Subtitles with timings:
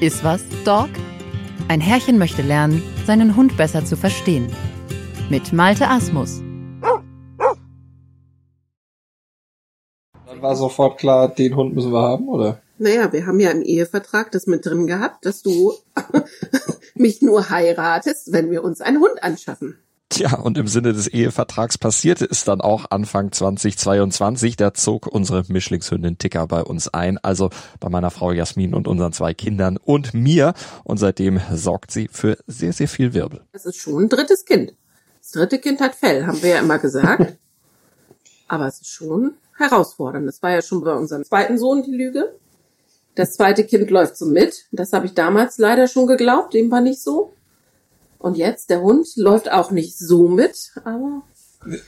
[0.00, 0.88] Ist was, Dog?
[1.68, 4.50] Ein Herrchen möchte lernen, seinen Hund besser zu verstehen.
[5.30, 6.42] Mit Malte Asmus.
[10.26, 12.60] Dann war sofort klar, den Hund müssen wir haben, oder?
[12.78, 15.74] Naja, wir haben ja im Ehevertrag das mit drin gehabt, dass du
[16.96, 19.78] mich nur heiratest, wenn wir uns einen Hund anschaffen.
[20.14, 24.54] Tja, und im Sinne des Ehevertrags passierte es dann auch Anfang 2022.
[24.54, 29.12] Da zog unsere Mischlingshündin Ticker bei uns ein, also bei meiner Frau Jasmin und unseren
[29.12, 30.54] zwei Kindern und mir.
[30.84, 33.40] Und seitdem sorgt sie für sehr, sehr viel Wirbel.
[33.50, 34.76] Das ist schon ein drittes Kind.
[35.20, 37.36] Das dritte Kind hat Fell, haben wir ja immer gesagt.
[38.46, 40.28] Aber es ist schon herausfordernd.
[40.28, 42.36] Das war ja schon bei unserem zweiten Sohn die Lüge.
[43.16, 44.66] Das zweite Kind läuft so mit.
[44.70, 46.54] Das habe ich damals leider schon geglaubt.
[46.54, 47.32] Dem war nicht so.
[48.24, 51.24] Und jetzt, der Hund läuft auch nicht so mit, aber.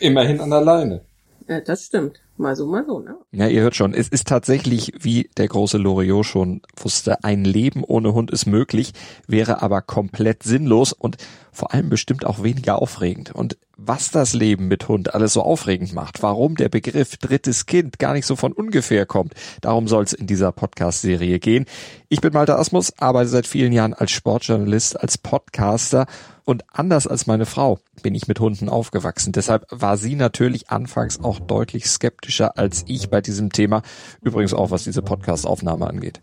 [0.00, 1.00] Immerhin an der Leine.
[1.48, 2.20] Ja, das stimmt.
[2.38, 3.16] Mal so, mal so, ne?
[3.32, 7.82] Ja, ihr hört schon, es ist tatsächlich, wie der große Loriot schon wusste, ein Leben
[7.82, 8.92] ohne Hund ist möglich,
[9.26, 11.16] wäre aber komplett sinnlos und
[11.52, 13.34] vor allem bestimmt auch weniger aufregend.
[13.34, 17.98] Und was das Leben mit Hund alles so aufregend macht, warum der Begriff drittes Kind
[17.98, 21.64] gar nicht so von ungefähr kommt, darum soll es in dieser Podcast-Serie gehen.
[22.08, 26.06] Ich bin Malte Asmus, arbeite seit vielen Jahren als Sportjournalist, als Podcaster
[26.46, 29.32] und anders als meine Frau bin ich mit Hunden aufgewachsen.
[29.32, 33.82] Deshalb war sie natürlich anfangs auch deutlich skeptischer als ich bei diesem Thema.
[34.22, 36.20] Übrigens auch, was diese Podcast-Aufnahme angeht.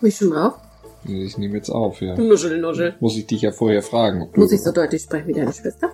[0.00, 0.54] Mich schon auf?
[1.06, 2.14] Ich nehme jetzt auf, ja.
[2.16, 2.94] Nuschel, nuschel.
[3.00, 4.22] Muss ich dich ja vorher fragen.
[4.22, 5.90] Ob du Muss ich so deutlich sprechen wie deine Schwester?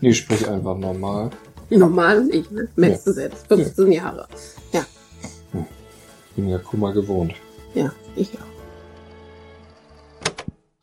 [0.00, 1.30] Nee, sprich einfach normal.
[1.70, 2.68] Normal und ich, ne?
[2.76, 3.46] Merkst du selbst.
[3.48, 4.26] 15 Jahre.
[4.72, 4.84] Ja,
[6.36, 7.34] Bin ja Kummer gewohnt.
[7.74, 8.57] ja, ich auch.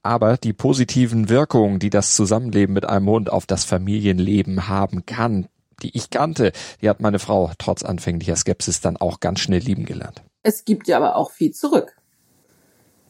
[0.06, 5.47] Aber die positiven Wirkungen, die das Zusammenleben mit einem Hund auf das Familienleben haben kann,
[5.81, 6.52] die ich kannte,
[6.84, 10.22] die hat meine Frau trotz anfänglicher Skepsis dann auch ganz schnell lieben gelernt.
[10.44, 11.97] Es gibt ja aber auch viel zurück.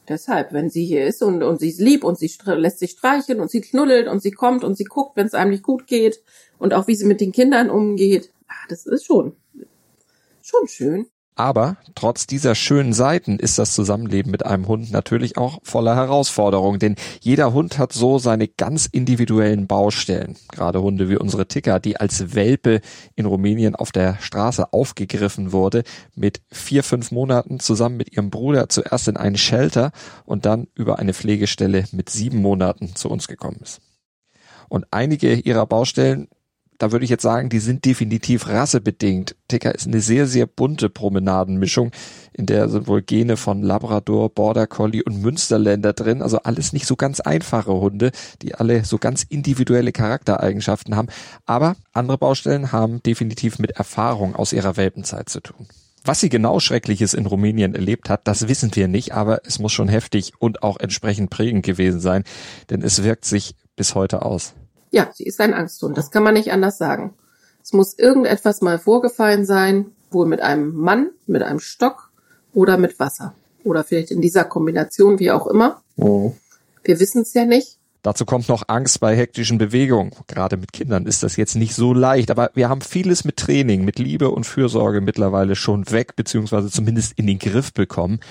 [0.07, 3.41] Deshalb, wenn sie hier ist und, und sie ist lieb und sie lässt sich streicheln
[3.41, 6.23] und sie knuddelt und sie kommt und sie guckt, wenn es einem nicht gut geht
[6.59, 9.35] und auch wie sie mit den Kindern umgeht, ah, das ist schon,
[10.41, 11.07] schon schön.
[11.37, 16.79] Aber trotz dieser schönen Seiten ist das Zusammenleben mit einem Hund natürlich auch voller Herausforderungen,
[16.79, 20.37] denn jeder Hund hat so seine ganz individuellen Baustellen.
[20.53, 22.79] Gerade Hunde wie unsere Ticker, die als Welpe
[23.15, 25.83] in Rumänien auf der Straße aufgegriffen wurde,
[26.15, 29.91] mit vier, fünf Monaten zusammen mit ihrem Bruder zuerst in einen Shelter
[30.23, 33.81] und dann über eine Pflegestelle mit sieben Monaten zu uns gekommen ist.
[34.69, 36.29] Und einige ihrer Baustellen
[36.77, 39.35] da würde ich jetzt sagen, die sind definitiv rassebedingt.
[39.47, 41.91] Ticker ist eine sehr, sehr bunte Promenadenmischung,
[42.33, 46.21] in der sind wohl Gene von Labrador, Border Collie und Münsterländer drin.
[46.21, 51.07] Also alles nicht so ganz einfache Hunde, die alle so ganz individuelle Charaktereigenschaften haben.
[51.45, 55.67] Aber andere Baustellen haben definitiv mit Erfahrung aus ihrer Welpenzeit zu tun.
[56.03, 59.73] Was sie genau Schreckliches in Rumänien erlebt hat, das wissen wir nicht, aber es muss
[59.73, 62.23] schon heftig und auch entsprechend prägend gewesen sein,
[62.69, 64.53] denn es wirkt sich bis heute aus.
[64.95, 67.13] Ja, sie ist ein Angsthund, das kann man nicht anders sagen.
[67.61, 72.11] Es muss irgendetwas mal vorgefallen sein, wohl mit einem Mann, mit einem Stock
[72.53, 73.33] oder mit Wasser.
[73.65, 75.81] Oder vielleicht in dieser Kombination, wie auch immer.
[75.97, 76.31] Oh.
[76.85, 77.77] Wir wissen es ja nicht.
[78.03, 80.11] Dazu kommt noch Angst bei hektischen Bewegungen.
[80.27, 83.83] Gerade mit Kindern ist das jetzt nicht so leicht, aber wir haben vieles mit Training,
[83.83, 88.21] mit Liebe und Fürsorge mittlerweile schon weg, beziehungsweise zumindest in den Griff bekommen.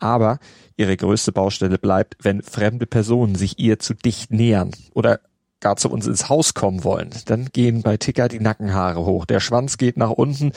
[0.00, 0.40] Aber
[0.76, 5.20] ihre größte Baustelle bleibt, wenn fremde Personen sich ihr zu dicht nähern oder
[5.60, 7.10] gar zu uns ins Haus kommen wollen.
[7.26, 10.52] Dann gehen bei Ticker die Nackenhaare hoch, der Schwanz geht nach unten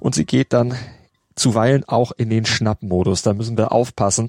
[0.00, 0.74] und sie geht dann
[1.34, 3.22] zuweilen auch in den Schnappmodus.
[3.22, 4.28] Da müssen wir aufpassen.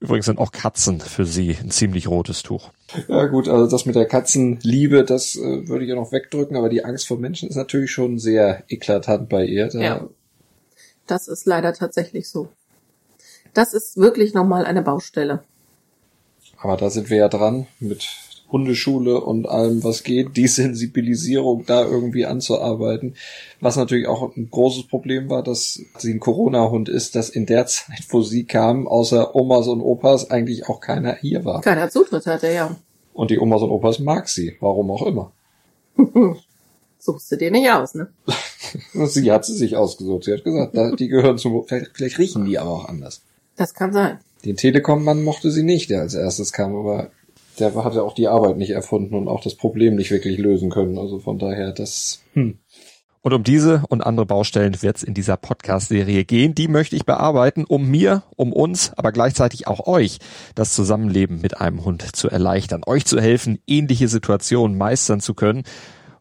[0.00, 2.70] Übrigens sind auch Katzen für sie ein ziemlich rotes Tuch.
[3.08, 6.68] Ja gut, also das mit der Katzenliebe, das äh, würde ich ja noch wegdrücken, aber
[6.68, 9.68] die Angst vor Menschen ist natürlich schon sehr eklatant bei ihr.
[9.68, 10.08] Da, Ja.
[11.06, 12.48] Das ist leider tatsächlich so.
[13.52, 15.42] Das ist wirklich nochmal eine Baustelle.
[16.58, 18.08] Aber da sind wir ja dran mit
[18.54, 23.16] Hundeschule und allem, was geht, die Sensibilisierung da irgendwie anzuarbeiten.
[23.60, 27.66] Was natürlich auch ein großes Problem war, dass sie ein Corona-Hund ist, dass in der
[27.66, 31.62] Zeit, wo sie kam, außer Omas und Opas eigentlich auch keiner hier war.
[31.62, 32.76] Keiner Zutritt hatte, ja.
[33.12, 35.32] Und die Omas und Opas mag sie, warum auch immer.
[37.00, 38.08] Suchst du dir nicht aus, ne?
[39.06, 40.24] Sie hat sie sich ausgesucht.
[40.24, 43.22] Sie hat gesagt, die gehören zum, vielleicht, vielleicht riechen die aber auch anders.
[43.56, 44.18] Das kann sein.
[44.44, 47.10] Den Telekom-Mann mochte sie nicht, der als erstes kam, aber
[47.58, 50.98] der hatte auch die Arbeit nicht erfunden und auch das Problem nicht wirklich lösen können.
[50.98, 52.58] Also von daher, das, hm.
[53.24, 56.54] Und um diese und andere Baustellen wird es in dieser Podcast-Serie gehen.
[56.54, 60.18] Die möchte ich bearbeiten, um mir, um uns, aber gleichzeitig auch euch
[60.54, 65.62] das Zusammenleben mit einem Hund zu erleichtern, euch zu helfen, ähnliche Situationen meistern zu können,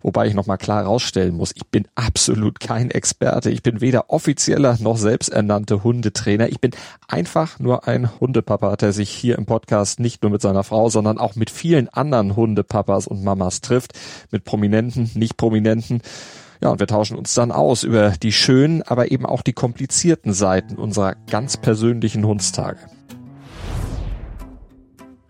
[0.03, 3.49] Wobei ich nochmal klar rausstellen muss, ich bin absolut kein Experte.
[3.49, 6.49] Ich bin weder offizieller noch selbsternannte Hundetrainer.
[6.49, 6.71] Ich bin
[7.07, 11.17] einfach nur ein Hundepapa, der sich hier im Podcast nicht nur mit seiner Frau, sondern
[11.17, 13.93] auch mit vielen anderen Hundepapas und Mamas trifft.
[14.29, 16.01] Mit Prominenten, nicht Prominenten.
[16.61, 20.33] Ja, und wir tauschen uns dann aus über die schönen, aber eben auch die komplizierten
[20.33, 22.79] Seiten unserer ganz persönlichen Hundstage.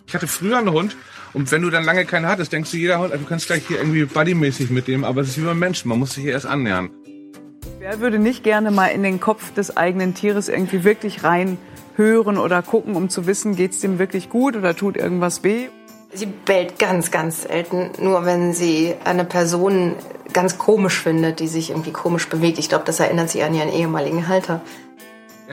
[0.07, 0.95] Ich hatte früher einen Hund
[1.33, 3.77] und wenn du dann lange keinen hattest, denkst du, jeder Hund, du kannst gleich hier
[3.77, 6.45] irgendwie buddymäßig mit dem, aber es ist wie beim Menschen, man muss sich hier erst
[6.45, 6.89] annähern.
[7.79, 11.57] Wer würde nicht gerne mal in den Kopf des eigenen Tieres irgendwie wirklich rein
[11.95, 15.67] hören oder gucken, um zu wissen, geht's dem wirklich gut oder tut irgendwas weh?
[16.13, 19.95] Sie bellt ganz, ganz selten, nur wenn sie eine Person
[20.31, 22.59] ganz komisch findet, die sich irgendwie komisch bewegt.
[22.59, 24.61] Ich glaube, das erinnert sie an ihren ehemaligen Halter.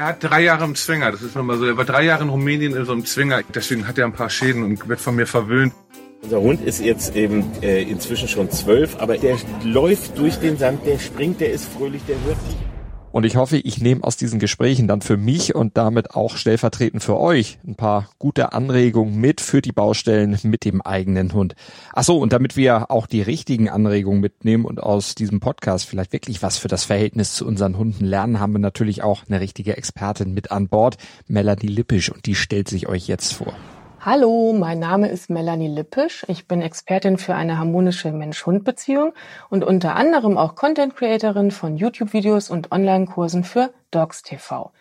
[0.00, 1.67] Er hat drei Jahre im Zwinger, das ist nochmal so.
[1.67, 4.31] Er war drei Jahre in Rumänien in so einem Zwinger, deswegen hat er ein paar
[4.31, 5.75] Schäden und wird von mir verwöhnt.
[6.23, 10.87] Unser Hund ist jetzt eben äh, inzwischen schon zwölf, aber der läuft durch den Sand,
[10.87, 12.69] der springt, der ist fröhlich, der hört nicht
[13.12, 17.02] und ich hoffe, ich nehme aus diesen Gesprächen dann für mich und damit auch stellvertretend
[17.02, 21.54] für euch ein paar gute Anregungen mit für die Baustellen mit dem eigenen Hund.
[21.92, 26.12] Ach so, und damit wir auch die richtigen Anregungen mitnehmen und aus diesem Podcast vielleicht
[26.12, 29.76] wirklich was für das Verhältnis zu unseren Hunden lernen, haben wir natürlich auch eine richtige
[29.76, 30.96] Expertin mit an Bord,
[31.26, 33.54] Melanie Lippisch, und die stellt sich euch jetzt vor.
[34.02, 36.25] Hallo, mein Name ist Melanie Lippisch.
[36.26, 39.12] Ich bin Expertin für eine harmonische Mensch-Hund-Beziehung
[39.50, 44.73] und unter anderem auch Content Creatorin von YouTube-Videos und Online-Kursen für Dogs TV.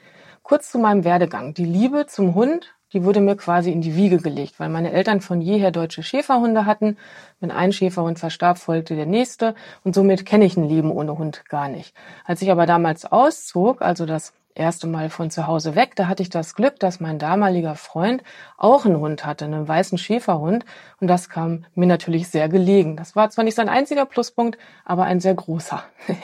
[0.42, 1.54] Kurz zu meinem Werdegang.
[1.54, 5.20] Die Liebe zum Hund, die wurde mir quasi in die Wiege gelegt, weil meine Eltern
[5.20, 6.96] von jeher deutsche Schäferhunde hatten.
[7.42, 11.44] Wenn ein Schäferhund verstarb, folgte der nächste und somit kenne ich ein Leben ohne Hund
[11.50, 11.94] gar nicht.
[12.24, 15.96] Als ich aber damals auszog, also das erste Mal von zu Hause weg.
[15.96, 18.24] Da hatte ich das Glück, dass mein damaliger Freund
[18.58, 20.66] auch einen Hund hatte, einen weißen Schäferhund.
[21.00, 22.96] Und das kam mir natürlich sehr gelegen.
[22.96, 25.84] Das war zwar nicht sein einziger Pluspunkt, aber ein sehr großer.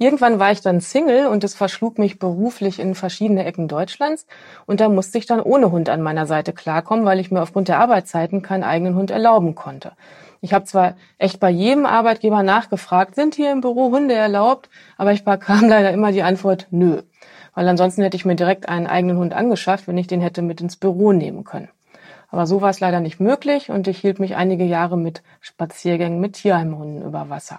[0.00, 4.26] Irgendwann war ich dann Single und es verschlug mich beruflich in verschiedene Ecken Deutschlands.
[4.64, 7.66] Und da musste ich dann ohne Hund an meiner Seite klarkommen, weil ich mir aufgrund
[7.66, 9.92] der Arbeitszeiten keinen eigenen Hund erlauben konnte.
[10.40, 15.10] Ich habe zwar echt bei jedem Arbeitgeber nachgefragt, sind hier im Büro Hunde erlaubt, aber
[15.10, 17.02] ich bekam leider immer die Antwort nö
[17.58, 20.60] weil ansonsten hätte ich mir direkt einen eigenen Hund angeschafft, wenn ich den hätte mit
[20.60, 21.68] ins Büro nehmen können.
[22.30, 26.20] Aber so war es leider nicht möglich und ich hielt mich einige Jahre mit Spaziergängen
[26.20, 27.58] mit Tierheimhunden über Wasser.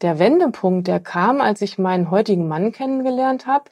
[0.00, 3.64] Der Wendepunkt, der kam, als ich meinen heutigen Mann kennengelernt habe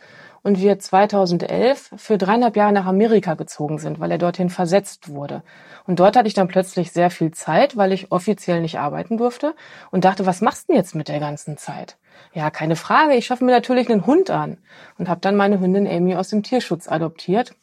[0.43, 5.43] und wir 2011 für dreieinhalb Jahre nach Amerika gezogen sind, weil er dorthin versetzt wurde.
[5.87, 9.55] Und dort hatte ich dann plötzlich sehr viel Zeit, weil ich offiziell nicht arbeiten durfte
[9.91, 11.97] und dachte, was machst du denn jetzt mit der ganzen Zeit?
[12.33, 13.15] Ja, keine Frage.
[13.15, 14.59] Ich schaffe mir natürlich einen Hund an
[14.99, 17.55] und habe dann meine Hündin Amy aus dem Tierschutz adoptiert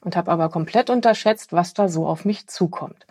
[0.00, 3.06] und habe aber komplett unterschätzt, was da so auf mich zukommt.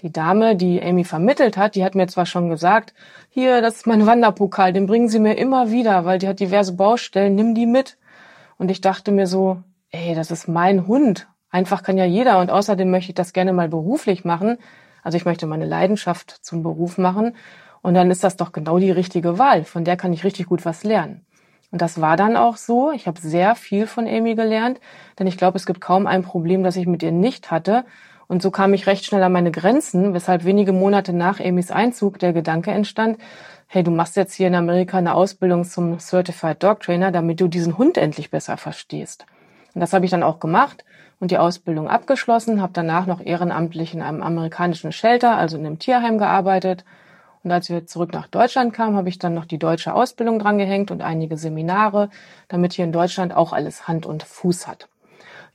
[0.00, 2.92] Die Dame, die Amy vermittelt hat, die hat mir zwar schon gesagt,
[3.30, 6.74] hier, das ist mein Wanderpokal, den bringen Sie mir immer wieder, weil die hat diverse
[6.74, 7.96] Baustellen, nimm die mit.
[8.58, 11.28] Und ich dachte mir so, ey, das ist mein Hund.
[11.50, 14.58] Einfach kann ja jeder und außerdem möchte ich das gerne mal beruflich machen.
[15.02, 17.36] Also ich möchte meine Leidenschaft zum Beruf machen
[17.82, 19.64] und dann ist das doch genau die richtige Wahl.
[19.64, 21.24] Von der kann ich richtig gut was lernen.
[21.70, 22.92] Und das war dann auch so.
[22.92, 24.80] Ich habe sehr viel von Amy gelernt,
[25.18, 27.84] denn ich glaube, es gibt kaum ein Problem, das ich mit ihr nicht hatte.
[28.26, 32.18] Und so kam ich recht schnell an meine Grenzen, weshalb wenige Monate nach Amys Einzug
[32.18, 33.18] der Gedanke entstand,
[33.74, 37.48] hey, du machst jetzt hier in Amerika eine Ausbildung zum Certified Dog Trainer, damit du
[37.48, 39.26] diesen Hund endlich besser verstehst.
[39.74, 40.84] Und das habe ich dann auch gemacht
[41.18, 45.80] und die Ausbildung abgeschlossen, habe danach noch ehrenamtlich in einem amerikanischen Shelter, also in einem
[45.80, 46.84] Tierheim gearbeitet
[47.42, 50.92] und als wir zurück nach Deutschland kamen, habe ich dann noch die deutsche Ausbildung drangehängt
[50.92, 52.10] und einige Seminare,
[52.46, 54.88] damit hier in Deutschland auch alles Hand und Fuß hat.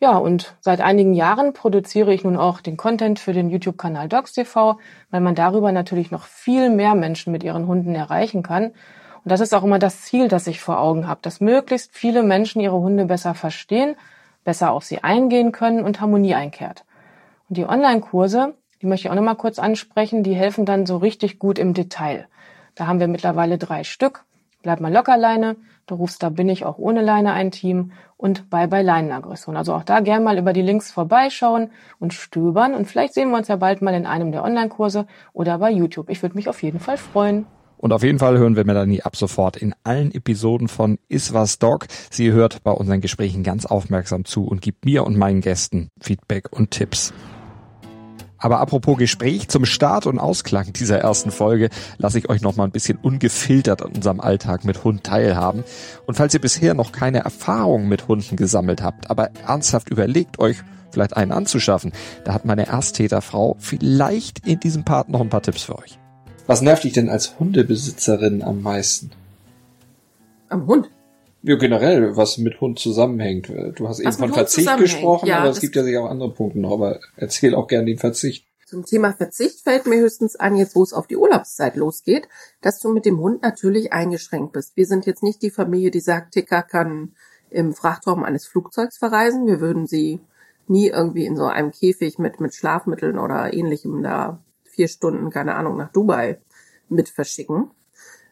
[0.02, 4.78] Ja, und seit einigen Jahren produziere ich nun auch den Content für den YouTube-Kanal DogsTV,
[5.12, 8.68] weil man darüber natürlich noch viel mehr Menschen mit ihren Hunden erreichen kann.
[8.68, 12.24] Und das ist auch immer das Ziel, das ich vor Augen habe, dass möglichst viele
[12.24, 13.96] Menschen ihre Hunde besser verstehen,
[14.46, 16.86] besser auf sie eingehen können und Harmonie einkehrt.
[17.50, 20.24] Und die Online-Kurse, die möchte ich auch nochmal kurz ansprechen.
[20.24, 22.28] Die helfen dann so richtig gut im Detail.
[22.76, 24.24] Da haben wir mittlerweile drei Stück.
[24.62, 25.56] Bleib mal locker Leine.
[25.88, 29.58] Du rufst da bin ich auch ohne Leine ein Team und Bye Bye Leinenaggression.
[29.58, 33.38] Also auch da gern mal über die Links vorbeischauen und stöbern und vielleicht sehen wir
[33.38, 36.10] uns ja bald mal in einem der Online-Kurse oder bei YouTube.
[36.10, 37.46] Ich würde mich auf jeden Fall freuen.
[37.78, 41.88] Und auf jeden Fall hören wir Melanie ab sofort in allen Episoden von Iswas Dog.
[42.12, 46.52] Sie hört bei unseren Gesprächen ganz aufmerksam zu und gibt mir und meinen Gästen Feedback
[46.52, 47.14] und Tipps.
[48.40, 52.64] Aber apropos Gespräch zum Start und Ausklang dieser ersten Folge lasse ich euch noch mal
[52.64, 55.64] ein bisschen ungefiltert an unserem Alltag mit Hund teilhaben.
[56.08, 60.58] Und falls ihr bisher noch keine Erfahrung mit Hunden gesammelt habt, aber ernsthaft überlegt euch,
[60.92, 61.92] vielleicht einen anzuschaffen,
[62.24, 66.00] da hat meine Ersttäterfrau vielleicht in diesem Part noch ein paar Tipps für euch.
[66.48, 69.12] Was nervt dich denn als Hundebesitzerin am meisten?
[70.50, 70.90] Am Hund.
[71.42, 73.50] Ja, generell, was mit Hund zusammenhängt.
[73.50, 76.02] Du hast eben Was mit von Hund Verzicht gesprochen, ja, aber es gibt ja sicher
[76.02, 76.72] auch andere Punkte noch.
[76.72, 78.46] Aber erzähl auch gern den Verzicht.
[78.66, 82.28] Zum Thema Verzicht fällt mir höchstens an, jetzt wo es auf die Urlaubszeit losgeht,
[82.62, 84.78] dass du mit dem Hund natürlich eingeschränkt bist.
[84.78, 87.14] Wir sind jetzt nicht die Familie, die sagt, Ticker kann
[87.50, 89.48] im Frachtraum eines Flugzeugs verreisen.
[89.48, 90.20] Wir würden sie
[90.68, 95.56] nie irgendwie in so einem Käfig mit, mit Schlafmitteln oder ähnlichem da vier Stunden, keine
[95.56, 96.40] Ahnung, nach Dubai
[96.90, 97.72] mit verschicken.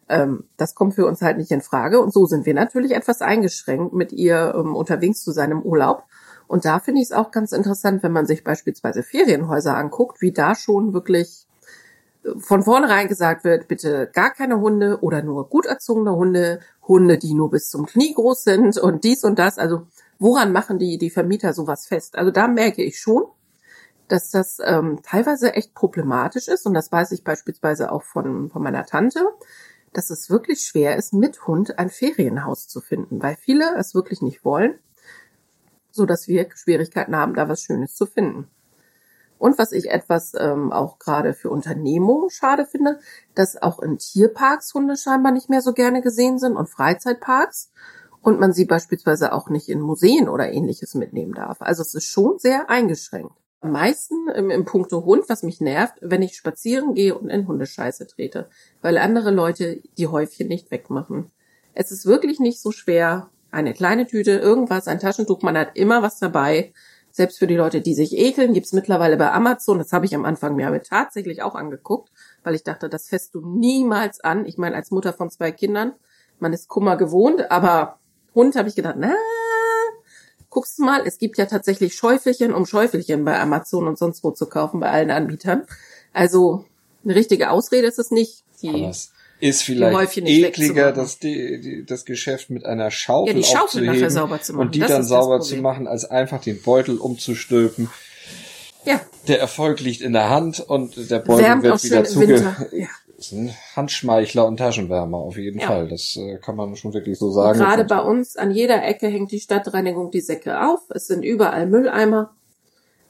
[0.09, 1.99] Ähm, das kommt für uns halt nicht in Frage.
[1.99, 6.03] Und so sind wir natürlich etwas eingeschränkt, mit ihr ähm, unterwegs zu sein im Urlaub.
[6.47, 10.31] Und da finde ich es auch ganz interessant, wenn man sich beispielsweise Ferienhäuser anguckt, wie
[10.31, 11.45] da schon wirklich
[12.23, 17.17] äh, von vornherein gesagt wird, bitte gar keine Hunde oder nur gut erzogene Hunde, Hunde,
[17.17, 19.57] die nur bis zum Knie groß sind und dies und das.
[19.57, 19.87] Also
[20.19, 22.17] woran machen die, die Vermieter sowas fest?
[22.17, 23.25] Also da merke ich schon,
[24.07, 28.63] dass das ähm, teilweise echt problematisch ist und das weiß ich beispielsweise auch von, von
[28.63, 29.19] meiner Tante,
[29.97, 34.21] dass es wirklich schwer ist, mit Hund ein Ferienhaus zu finden, weil viele es wirklich
[34.21, 34.77] nicht wollen,
[35.89, 38.47] so dass wir Schwierigkeiten haben, da was Schönes zu finden.
[39.39, 42.99] Und was ich etwas ähm, auch gerade für Unternehmungen schade finde,
[43.33, 47.71] dass auch in Tierparks Hunde scheinbar nicht mehr so gerne gesehen sind und Freizeitparks
[48.21, 51.59] und man sie beispielsweise auch nicht in Museen oder ähnliches mitnehmen darf.
[51.59, 53.33] Also es ist schon sehr eingeschränkt.
[53.59, 57.47] Am meisten im, im Punkto Hund, was mich nervt, wenn ich spazieren gehe und in
[57.47, 58.49] Hundescheiße trete,
[58.81, 61.31] weil andere Leute die Häufchen nicht wegmachen.
[61.73, 63.29] Es ist wirklich nicht so schwer.
[63.49, 66.73] Eine kleine Tüte, irgendwas, ein Taschentuch, man hat immer was dabei.
[67.09, 69.79] Selbst für die Leute, die sich ekeln, gibt's mittlerweile bei Amazon.
[69.79, 72.11] Das habe ich am Anfang mir aber tatsächlich auch angeguckt,
[72.43, 74.45] weil ich dachte, das fässt du niemals an.
[74.45, 75.93] Ich meine, als Mutter von zwei Kindern,
[76.39, 77.99] man ist Kummer gewohnt, aber
[78.35, 79.15] Hund habe ich gedacht, na,
[80.49, 84.31] guckst du mal, es gibt ja tatsächlich Schäufelchen um Schäufelchen bei Amazon und sonst wo
[84.31, 85.63] zu kaufen, bei allen Anbietern.
[86.13, 86.65] Also
[87.03, 88.43] eine richtige Ausrede ist es nicht.
[88.61, 88.89] Die,
[89.39, 94.09] ist vielleicht ekliger, das, die, die, das Geschäft mit einer Schaufel, Ja, die Schaufel nachher
[94.09, 94.67] sauber zu machen.
[94.67, 97.89] und die Das dann sauber zu machen, als einfach den Beutel umzustülpen.
[98.83, 102.27] ja, Der Erfolg liegt in der Hand und der Beutel wärmt wird wieder zuge...
[102.29, 102.67] Winter.
[102.71, 102.87] Ja.
[103.31, 105.67] Ein Handschmeichler und Taschenwärmer auf jeden Ja.
[105.67, 105.87] Fall.
[105.87, 107.57] Das äh, kann man schon wirklich so sagen.
[107.57, 110.81] Gerade bei uns an jeder Ecke hängt die Stadtreinigung die Säcke auf.
[110.89, 112.35] Es sind überall Mülleimer.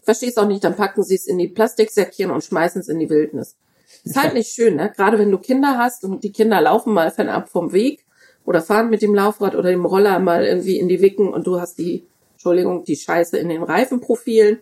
[0.02, 3.10] Verstehst auch nicht, dann packen sie es in die Plastiksäckchen und schmeißen es in die
[3.10, 3.58] Wildnis.
[4.06, 4.92] Ist halt nicht schön, ne?
[4.96, 8.06] Gerade wenn du Kinder hast und die Kinder laufen mal fernab vom Weg
[8.46, 11.60] oder fahren mit dem Laufrad oder dem Roller mal irgendwie in die Wicken und du
[11.60, 14.60] hast die, Entschuldigung, die Scheiße in den Reifenprofilen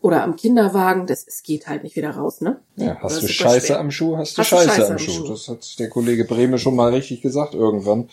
[0.00, 2.60] oder am Kinderwagen, das, es geht halt nicht wieder raus, ne?
[2.76, 3.80] Ja, hast du Scheiße schwer.
[3.80, 5.12] am Schuh, hast du Hast Scheiße, Scheiße am Schuh.
[5.12, 5.28] Schuh.
[5.28, 8.08] Das hat der Kollege Brehme schon mal richtig gesagt irgendwann.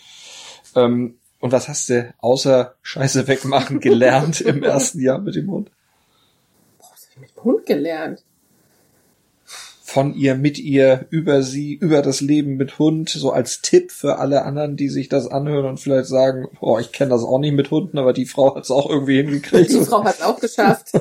[0.74, 5.70] Ähm, und was hast du außer Scheiße wegmachen gelernt im ersten Jahr mit dem Hund?
[6.78, 8.24] Was hab ich mit dem Hund gelernt?
[9.88, 14.18] Von ihr, mit ihr, über sie, über das Leben mit Hund, so als Tipp für
[14.18, 17.54] alle anderen, die sich das anhören und vielleicht sagen, oh, ich kenne das auch nicht
[17.54, 19.70] mit Hunden, aber die Frau hat es auch irgendwie hingekriegt.
[19.70, 20.90] Die Frau hat es auch geschafft.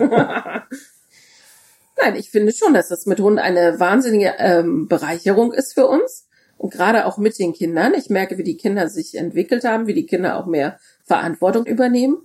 [2.02, 6.28] Nein, ich finde schon, dass das mit Hund eine wahnsinnige ähm, Bereicherung ist für uns.
[6.58, 7.94] Und gerade auch mit den Kindern.
[7.96, 12.18] Ich merke, wie die Kinder sich entwickelt haben, wie die Kinder auch mehr Verantwortung übernehmen,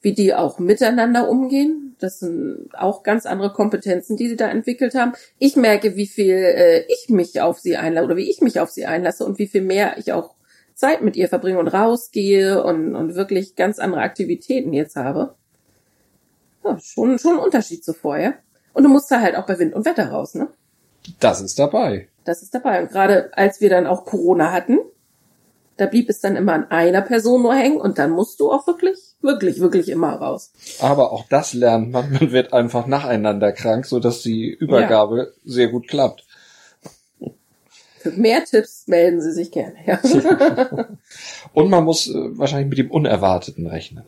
[0.00, 1.89] wie die auch miteinander umgehen.
[2.00, 5.12] Das sind auch ganz andere Kompetenzen, die sie da entwickelt haben.
[5.38, 8.70] Ich merke, wie viel äh, ich mich auf sie einlasse oder wie ich mich auf
[8.70, 10.34] sie einlasse und wie viel mehr ich auch
[10.74, 15.34] Zeit mit ihr verbringe und rausgehe und, und wirklich ganz andere Aktivitäten jetzt habe.
[16.64, 18.34] Ja, schon, schon ein Unterschied zu vorher.
[18.72, 20.48] Und du musst da halt auch bei Wind und Wetter raus, ne?
[21.18, 22.08] Das ist dabei.
[22.24, 22.82] Das ist dabei.
[22.82, 24.78] Und gerade als wir dann auch Corona hatten,
[25.80, 28.66] da blieb es dann immer an einer Person nur hängen und dann musst du auch
[28.66, 30.52] wirklich, wirklich, wirklich immer raus.
[30.78, 32.12] Aber auch das lernt man.
[32.12, 36.26] Man wird einfach nacheinander krank, so dass die Übergabe sehr gut klappt.
[38.00, 39.74] Für mehr Tipps melden Sie sich gerne.
[39.86, 40.00] Ja.
[41.54, 44.04] Und man muss äh, wahrscheinlich mit dem Unerwarteten rechnen.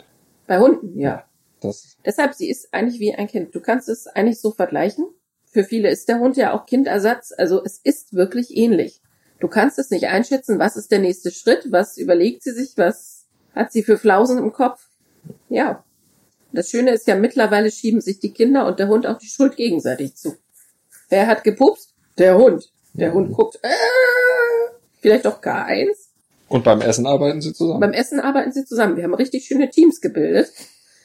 [0.47, 1.25] Bei Hunden, ja.
[1.61, 3.55] Das, Deshalb, sie ist eigentlich wie ein Kind.
[3.55, 5.07] Du kannst es eigentlich so vergleichen.
[5.47, 7.33] Für viele ist der Hund ja auch Kindersatz.
[7.37, 9.01] Also es ist wirklich ähnlich.
[9.43, 13.27] Du kannst es nicht einschätzen, was ist der nächste Schritt, was überlegt sie sich, was
[13.57, 14.87] hat sie für Flausen im Kopf.
[15.49, 15.83] Ja.
[16.53, 19.57] Das Schöne ist ja, mittlerweile schieben sich die Kinder und der Hund auch die Schuld
[19.57, 20.37] gegenseitig zu.
[21.09, 21.93] Wer hat gepupst?
[22.19, 22.71] Der Hund.
[22.93, 23.69] Der Hund guckt, äh,
[25.01, 26.11] vielleicht doch gar eins.
[26.49, 27.81] und beim Essen arbeiten sie zusammen.
[27.81, 28.97] Beim Essen arbeiten sie zusammen.
[28.97, 30.53] Wir haben richtig schöne Teams gebildet.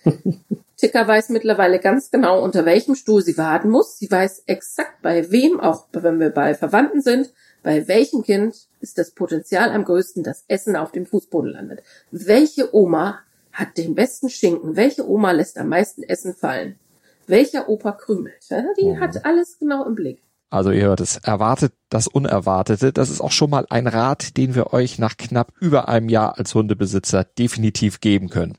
[0.78, 3.98] Ticker weiß mittlerweile ganz genau, unter welchem Stuhl sie warten muss.
[3.98, 7.34] Sie weiß exakt bei wem, auch wenn wir bei Verwandten sind,
[7.68, 11.84] bei welchem Kind ist das Potenzial am größten, dass Essen auf dem Fußboden landet.
[12.12, 13.20] Welche Oma
[13.52, 14.78] hat den besten Schinken?
[14.78, 16.80] Welche Oma lässt am meisten Essen fallen?
[17.28, 18.50] Welcher Opa krümelt?
[18.80, 20.24] Die hat alles genau im Blick.
[20.50, 22.94] Also ihr hört es, erwartet das Unerwartete.
[22.94, 26.40] Das ist auch schon mal ein Rat, den wir euch nach knapp über einem Jahr
[26.40, 28.58] als Hundebesitzer definitiv geben können.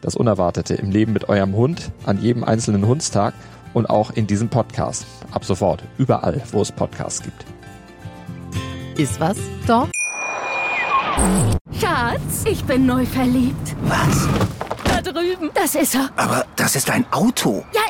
[0.00, 3.34] Das Unerwartete im Leben mit eurem Hund an jedem einzelnen Hundstag
[3.72, 5.06] und auch in diesem Podcast.
[5.30, 7.44] Ab sofort, überall, wo es Podcasts gibt.
[8.96, 9.88] Ist was, Doch?
[11.80, 13.74] Schatz, ich bin neu verliebt.
[13.82, 14.28] Was?
[14.84, 15.50] Da drüben.
[15.54, 16.10] Das ist er.
[16.16, 17.64] Aber das ist ein Auto.
[17.72, 17.80] Ja,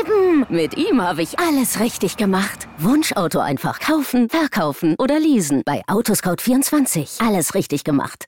[0.00, 0.46] eben.
[0.48, 2.66] Mit ihm habe ich alles richtig gemacht.
[2.78, 5.62] Wunschauto einfach kaufen, verkaufen oder leasen.
[5.64, 7.24] Bei Autoscout24.
[7.26, 8.26] Alles richtig gemacht.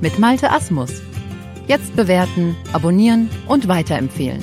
[0.00, 0.90] Mit Malte Asmus.
[1.66, 4.42] Jetzt bewerten, abonnieren und weiterempfehlen.